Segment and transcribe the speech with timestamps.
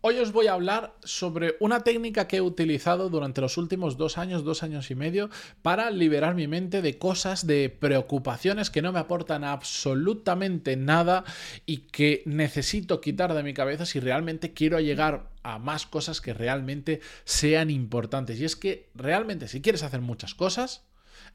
[0.00, 4.16] Hoy os voy a hablar sobre una técnica que he utilizado durante los últimos dos
[4.16, 5.28] años, dos años y medio,
[5.60, 11.24] para liberar mi mente de cosas, de preocupaciones que no me aportan absolutamente nada
[11.66, 16.32] y que necesito quitar de mi cabeza si realmente quiero llegar a más cosas que
[16.32, 18.38] realmente sean importantes.
[18.38, 20.86] Y es que realmente si quieres hacer muchas cosas,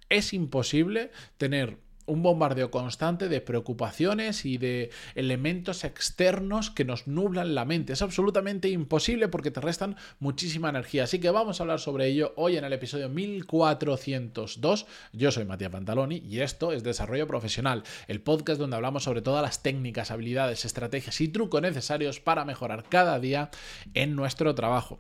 [0.08, 7.56] es imposible tener un bombardeo constante de preocupaciones y de elementos externos que nos nublan
[7.56, 7.94] la mente.
[7.94, 11.04] Es absolutamente imposible porque te restan muchísima energía.
[11.04, 14.86] Así que vamos a hablar sobre ello hoy en el episodio 1402.
[15.14, 19.42] Yo soy Matías Pantaloni y esto es Desarrollo Profesional, el podcast donde hablamos sobre todas
[19.42, 23.50] las técnicas, habilidades, estrategias y trucos necesarios para mejorar cada día
[23.94, 25.00] en nuestro trabajo.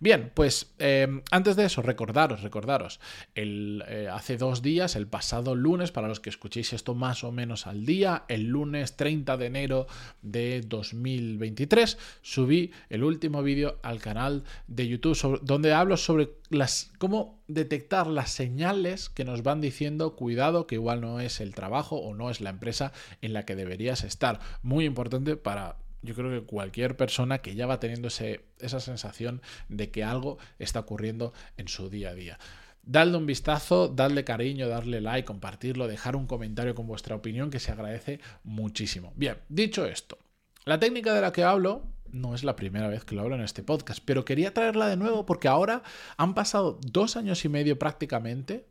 [0.00, 3.00] Bien, pues eh, antes de eso, recordaros, recordaros,
[3.34, 7.32] el, eh, hace dos días, el pasado lunes, para los que escuchéis esto más o
[7.32, 9.86] menos al día, el lunes 30 de enero
[10.20, 17.40] de 2023 subí el último vídeo al canal de YouTube donde hablo sobre las, cómo
[17.48, 22.14] detectar las señales que nos van diciendo cuidado que igual no es el trabajo o
[22.14, 24.38] no es la empresa en la que deberías estar.
[24.62, 29.90] Muy importante para yo creo que cualquier persona que ya va teniendo esa sensación de
[29.90, 32.38] que algo está ocurriendo en su día a día.
[32.86, 37.60] Dadle un vistazo, dadle cariño, darle like, compartirlo, dejar un comentario con vuestra opinión que
[37.60, 39.12] se agradece muchísimo.
[39.16, 40.18] Bien, dicho esto,
[40.64, 43.42] la técnica de la que hablo no es la primera vez que lo hablo en
[43.42, 45.82] este podcast, pero quería traerla de nuevo porque ahora
[46.16, 48.66] han pasado dos años y medio prácticamente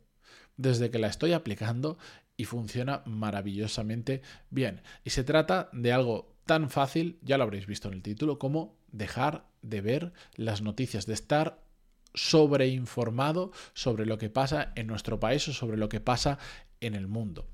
[0.56, 1.98] desde que la estoy aplicando
[2.36, 4.82] y funciona maravillosamente bien.
[5.04, 8.76] Y se trata de algo tan fácil, ya lo habréis visto en el título, como
[8.92, 11.63] dejar de ver las noticias, de estar
[12.14, 16.38] sobreinformado sobre lo que pasa en nuestro país o sobre lo que pasa
[16.80, 17.46] en el mundo.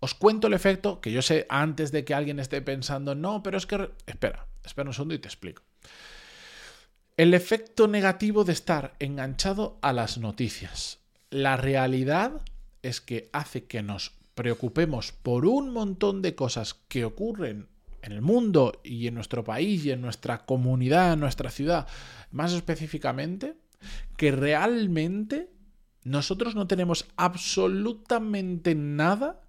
[0.00, 3.56] Os cuento el efecto que yo sé antes de que alguien esté pensando, no, pero
[3.56, 3.90] es que...
[4.06, 5.62] Espera, espera un segundo y te explico.
[7.16, 10.98] El efecto negativo de estar enganchado a las noticias.
[11.30, 12.42] La realidad
[12.82, 17.68] es que hace que nos preocupemos por un montón de cosas que ocurren
[18.02, 21.86] en el mundo y en nuestro país y en nuestra comunidad, en nuestra ciudad,
[22.30, 23.54] más específicamente,
[24.16, 25.50] que realmente
[26.04, 29.40] nosotros no tenemos absolutamente nada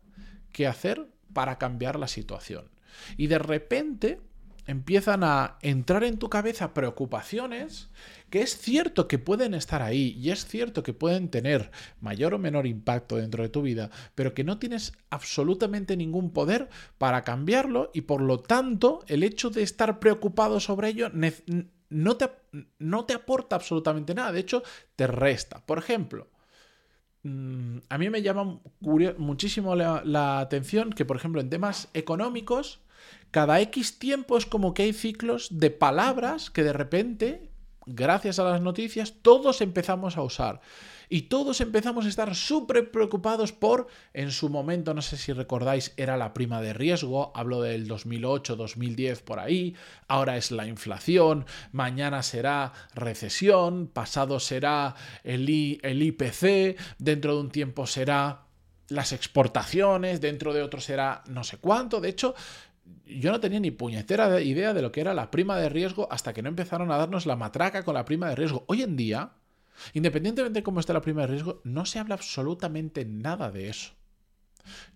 [0.51, 2.69] que hacer para cambiar la situación.
[3.17, 4.21] Y de repente
[4.67, 7.89] empiezan a entrar en tu cabeza preocupaciones
[8.29, 12.39] que es cierto que pueden estar ahí y es cierto que pueden tener mayor o
[12.39, 17.91] menor impacto dentro de tu vida, pero que no tienes absolutamente ningún poder para cambiarlo
[17.93, 21.11] y por lo tanto el hecho de estar preocupado sobre ello
[21.89, 22.29] no te,
[22.79, 24.63] no te aporta absolutamente nada, de hecho
[24.95, 25.65] te resta.
[25.65, 26.27] Por ejemplo,
[27.23, 28.59] mm, a mí me llama
[29.17, 32.81] muchísimo la, la, atención que, por ejemplo, en temas económicos,
[33.31, 37.51] cada X tiempo es como que hay ciclos de palabras que de repente,
[37.85, 40.61] gracias a las noticias, todos empezamos a usar.
[41.09, 45.93] Y todos empezamos a estar súper preocupados por, en su momento, no sé si recordáis,
[45.97, 49.75] era la prima de riesgo, hablo del 2008, 2010 por ahí,
[50.07, 55.45] ahora es la inflación, mañana será recesión, pasado será el,
[55.81, 58.41] el IPC, dentro de un tiempo será
[58.87, 62.35] las exportaciones, dentro de otro será no sé cuánto, de hecho
[63.05, 66.33] yo no tenía ni puñetera idea de lo que era la prima de riesgo hasta
[66.33, 68.63] que no empezaron a darnos la matraca con la prima de riesgo.
[68.67, 69.31] Hoy en día,
[69.93, 73.93] Independientemente de cómo esté la prima riesgo, no se habla absolutamente nada de eso.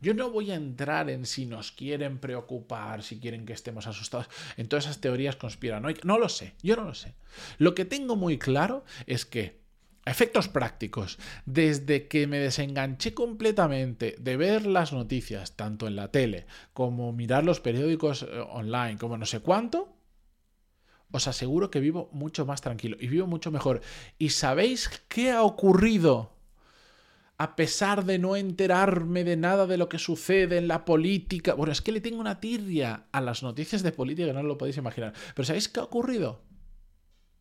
[0.01, 4.29] Yo no voy a entrar en si nos quieren preocupar, si quieren que estemos asustados,
[4.57, 6.05] en todas esas teorías conspiranoicas.
[6.05, 7.13] No lo sé, yo no lo sé.
[7.57, 9.59] Lo que tengo muy claro es que,
[10.05, 16.47] efectos prácticos, desde que me desenganché completamente de ver las noticias, tanto en la tele
[16.73, 19.98] como mirar los periódicos eh, online, como no sé cuánto,
[21.11, 23.81] os aseguro que vivo mucho más tranquilo y vivo mucho mejor.
[24.17, 26.35] ¿Y sabéis qué ha ocurrido?
[27.37, 31.53] A pesar de no enterarme de nada de lo que sucede en la política.
[31.53, 34.77] Bueno, es que le tengo una tirria a las noticias de política, no lo podéis
[34.77, 35.13] imaginar.
[35.33, 36.41] Pero ¿sabéis qué ha ocurrido?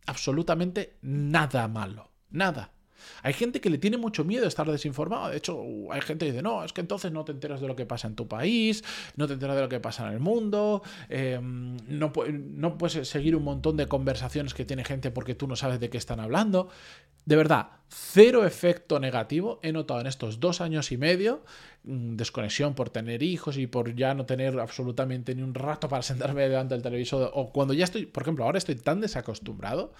[0.06, 2.12] Absolutamente nada malo.
[2.30, 2.77] Nada.
[3.22, 5.30] Hay gente que le tiene mucho miedo estar desinformado.
[5.30, 5.60] De hecho,
[5.90, 8.08] hay gente que dice, no, es que entonces no te enteras de lo que pasa
[8.08, 8.84] en tu país,
[9.16, 13.36] no te enteras de lo que pasa en el mundo, em, no, no puedes seguir
[13.36, 16.68] un montón de conversaciones que tiene gente porque tú no sabes de qué están hablando.
[17.28, 21.44] De verdad, cero efecto negativo he notado en estos dos años y medio,
[21.84, 26.02] mm, desconexión por tener hijos y por ya no tener absolutamente ni un rato para
[26.32, 29.92] sentarme delante del televisor, o cuando ya estoy, por ejemplo, ahora estoy tan desacostumbrado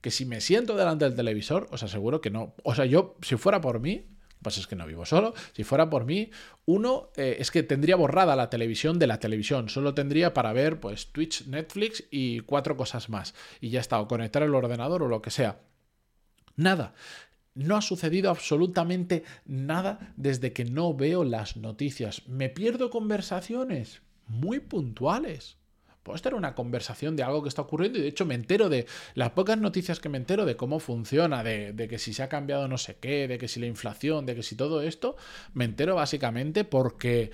[0.00, 2.54] que si me siento delante del televisor, os aseguro que no.
[2.62, 4.06] O sea, yo, si fuera por mí,
[4.42, 5.34] Pues es que no vivo solo.
[5.54, 6.30] Si fuera por mí,
[6.66, 9.68] uno eh, es que tendría borrada la televisión de la televisión.
[9.68, 13.34] Solo tendría para ver pues Twitch, Netflix y cuatro cosas más.
[13.60, 15.62] Y ya está, o conectar el ordenador o lo que sea.
[16.54, 16.94] Nada.
[17.54, 22.28] No ha sucedido absolutamente nada desde que no veo las noticias.
[22.28, 25.56] Me pierdo conversaciones muy puntuales
[26.06, 28.86] puedo tener una conversación de algo que está ocurriendo y de hecho me entero de
[29.14, 32.68] las pocas noticias que me entero de cómo funciona, de, que si se ha cambiado
[32.68, 35.16] no sé qué, de que si la inflación, de que si todo esto,
[35.52, 37.32] me entero básicamente porque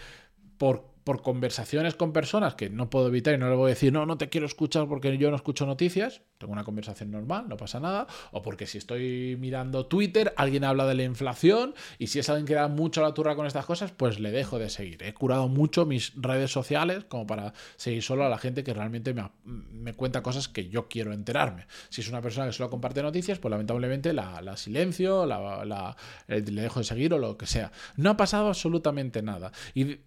[0.56, 3.92] por por conversaciones con personas que no puedo evitar y no le voy a decir,
[3.92, 7.56] no, no te quiero escuchar porque yo no escucho noticias, tengo una conversación normal, no
[7.56, 12.18] pasa nada, o porque si estoy mirando Twitter, alguien habla de la inflación y si
[12.18, 15.02] es alguien que da mucho la turra con estas cosas, pues le dejo de seguir.
[15.02, 19.14] He curado mucho mis redes sociales como para seguir solo a la gente que realmente
[19.14, 21.66] me, cuenta cosas que yo quiero enterarme.
[21.88, 25.96] Si es una persona que solo comparte noticias, pues lamentablemente la, silencio, la,
[26.26, 27.72] le dejo de seguir o lo que sea.
[27.96, 29.52] No ha pasado absolutamente nada.
[29.74, 29.98] y,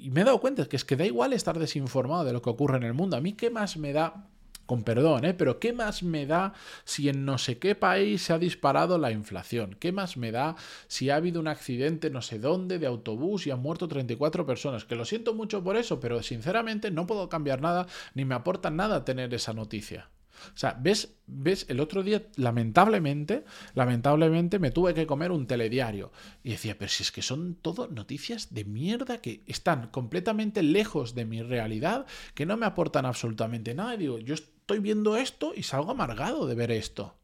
[0.00, 2.50] y me he dado cuenta que es que da igual estar desinformado de lo que
[2.50, 3.16] ocurre en el mundo.
[3.16, 4.26] A mí qué más me da
[4.66, 5.34] con perdón, ¿eh?
[5.34, 6.52] pero ¿qué más me da
[6.84, 9.74] si en no sé qué país se ha disparado la inflación?
[9.80, 10.54] ¿Qué más me da
[10.86, 14.84] si ha habido un accidente no sé dónde de autobús y han muerto 34 personas?
[14.84, 18.70] Que lo siento mucho por eso, pero sinceramente no puedo cambiar nada ni me aporta
[18.70, 20.08] nada tener esa noticia.
[20.54, 23.44] O sea, ves, ves, el otro día, lamentablemente,
[23.74, 26.12] lamentablemente me tuve que comer un telediario.
[26.42, 31.14] Y decía, pero si es que son todo noticias de mierda que están completamente lejos
[31.14, 33.94] de mi realidad, que no me aportan absolutamente nada.
[33.94, 37.16] Y digo, yo estoy viendo esto y salgo amargado de ver esto.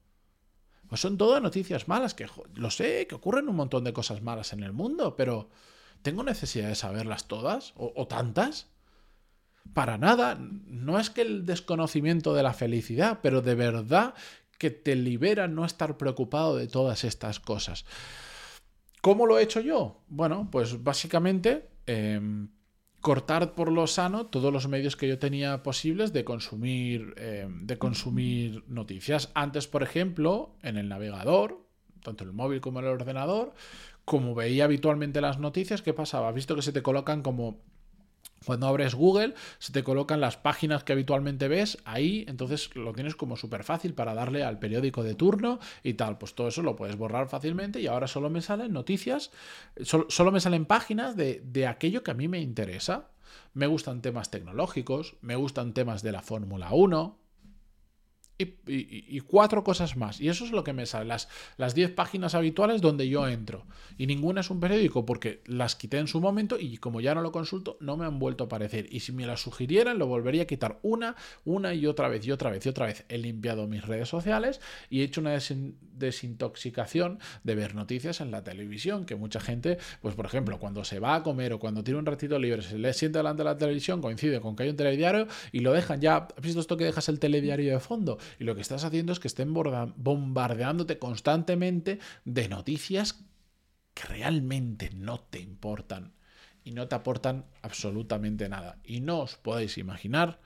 [0.88, 4.52] Pues son todas noticias malas, que lo sé, que ocurren un montón de cosas malas
[4.52, 5.48] en el mundo, pero
[6.02, 7.72] ¿tengo necesidad de saberlas todas?
[7.76, 8.68] ¿O, o tantas?
[9.72, 14.14] Para nada, no es que el desconocimiento de la felicidad, pero de verdad
[14.58, 17.84] que te libera no estar preocupado de todas estas cosas.
[19.00, 20.02] ¿Cómo lo he hecho yo?
[20.08, 22.48] Bueno, pues básicamente em,
[23.00, 27.78] cortar por lo sano todos los medios que yo tenía posibles de consumir, em, de
[27.78, 29.30] consumir noticias.
[29.34, 31.66] Antes, por ejemplo, en el navegador,
[32.02, 33.54] tanto el móvil como el ordenador,
[34.04, 36.32] como veía habitualmente las noticias, ¿qué pasaba?
[36.32, 37.60] Visto que se te colocan como
[38.44, 43.16] cuando abres Google, se te colocan las páginas que habitualmente ves ahí, entonces lo tienes
[43.16, 46.18] como súper fácil para darle al periódico de turno y tal.
[46.18, 49.30] Pues todo eso lo puedes borrar fácilmente y ahora solo me salen noticias,
[49.82, 53.10] solo, me salen páginas de, de aquello que a mí me interesa.
[53.54, 57.18] Me gustan temas tecnológicos, me gustan temas de la Fórmula 1,
[58.38, 60.20] y, cuatro cosas más.
[60.20, 63.64] Y eso es lo que me sale, las, las diez páginas habituales donde yo entro.
[63.98, 67.22] Y ninguna es un periódico porque las quité en su momento y como ya no
[67.22, 68.86] lo consulto, no me han vuelto a aparecer.
[68.90, 72.32] Y si me las sugirieran, lo volvería a quitar una, una y otra vez y
[72.32, 73.04] otra vez y otra vez.
[73.08, 74.60] He limpiado mis redes sociales
[74.90, 75.38] y he hecho una
[75.92, 80.98] desintoxicación de ver noticias en la televisión, que mucha gente, pues por ejemplo, cuando se
[80.98, 83.56] va a comer o cuando tiene un ratito libre, se le siente delante de la
[83.56, 86.16] televisión, coincide con que hay un telediario y lo dejan ya.
[86.16, 88.18] ¿Has visto esto que dejas el telediario de fondo?
[88.38, 93.24] Y lo que estás haciendo es que estén bombardeándote constantemente de noticias
[93.94, 96.12] que realmente no te importan
[96.64, 98.78] y no te aportan absolutamente nada.
[98.84, 100.40] Y no os podéis imaginar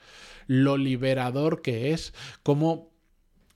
[0.47, 2.13] lo liberador que es,
[2.43, 2.91] cómo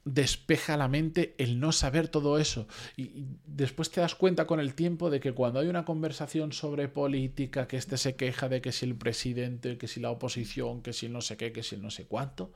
[0.05, 2.67] despeja la mente el no saber todo eso.
[2.97, 6.89] Y, después te das cuenta con el tiempo de que cuando hay una conversación sobre
[6.89, 10.93] política, que este se queja de que si el presidente, que si la oposición, que
[10.93, 12.53] si no sé qué, que si no sé cuánto,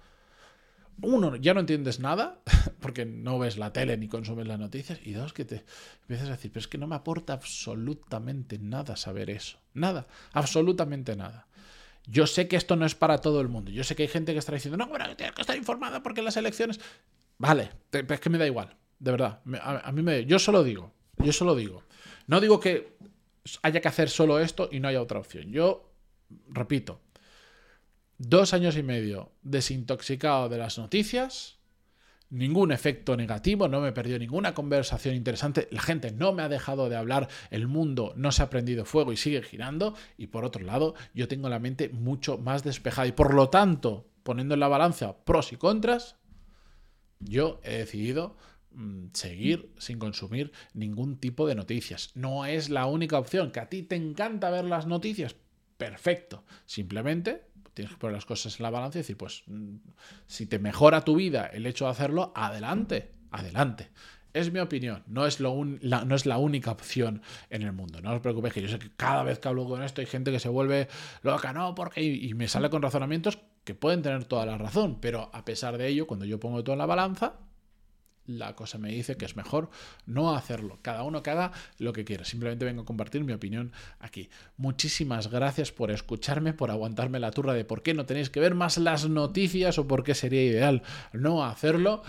[1.00, 2.40] uno, ya no entiendes nada,
[2.80, 5.64] porque no ves la tele ni consumes las noticias, y dos, que te
[6.02, 9.58] empiezas a decir, pero es que no me aporta absolutamente nada saber eso.
[9.74, 11.46] Nada, absolutamente nada.
[12.06, 13.70] Yo sé que esto no es para todo el mundo.
[13.70, 16.22] Yo sé que hay gente que está diciendo, no, bueno, tienes que estar informada porque
[16.22, 16.80] las elecciones.
[17.36, 19.40] Vale, es que me da igual, de verdad.
[19.62, 20.24] A, mí me.
[20.24, 21.84] Yo solo digo, yo solo digo.
[22.26, 22.96] No digo que
[23.62, 25.52] haya que hacer solo esto y no haya otra opción.
[25.52, 25.92] Yo,
[26.48, 27.00] repito,
[28.18, 31.60] Dos años y medio desintoxicado de las noticias,
[32.30, 36.88] ningún efecto negativo, no me perdió ninguna conversación interesante, la gente no me ha dejado
[36.88, 40.64] de hablar, el mundo no se ha prendido fuego y sigue girando, y por otro
[40.64, 44.68] lado, yo tengo la mente mucho más despejada y por lo tanto, poniendo en la
[44.68, 46.16] balanza pros y contras,
[47.20, 48.36] yo he decidido
[48.72, 52.10] mm, seguir sin consumir ningún tipo de noticias.
[52.16, 55.36] No es la única opción, que a ti te encanta ver las noticias,
[55.76, 57.46] perfecto, simplemente
[57.78, 59.76] tienes que poner las cosas en la balanza y decir, pues, mm,
[60.26, 63.90] si te mejora tu vida el hecho de hacerlo, adelante, adelante.
[64.34, 68.00] Es mi opinión, no es, lo la, no es la única opción en el mundo.
[68.00, 70.32] No os preocupéis, que yo sé que cada vez que hablo con esto hay gente
[70.32, 70.88] que se vuelve
[71.22, 72.02] loca, no, porque.
[72.02, 75.86] Y, me sale con razonamientos que pueden tener toda la razón, pero a pesar de
[75.86, 77.34] ello, cuando yo pongo todo en la balanza,
[78.28, 79.70] la cosa me dice que es mejor
[80.06, 80.78] no hacerlo.
[80.82, 82.24] Cada uno que haga lo que quiera.
[82.24, 84.28] Simplemente vengo a compartir mi opinión aquí.
[84.56, 88.54] Muchísimas gracias por escucharme, por aguantarme la turra de por qué no tenéis que ver
[88.54, 90.82] más las noticias o por qué sería ideal
[91.12, 92.02] no hacerlo.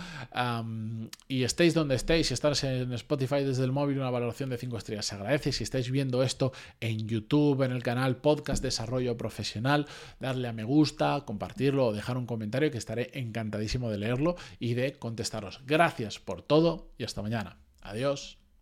[1.26, 4.76] y estéis donde estéis, si estáis en Spotify desde el móvil, una valoración de 5
[4.76, 5.52] estrellas se agradece.
[5.52, 9.86] Si estáis viendo esto en YouTube, en el canal Podcast Desarrollo Profesional,
[10.18, 14.74] darle a me gusta, compartirlo o dejar un comentario que estaré encantadísimo de leerlo y
[14.74, 15.60] de contestaros.
[16.18, 17.58] Por todo y hasta mañana.
[17.80, 18.39] Adiós.